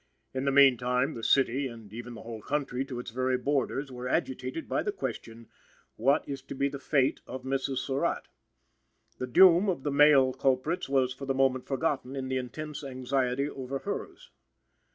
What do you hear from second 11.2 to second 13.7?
the moment forgotten in the intense anxiety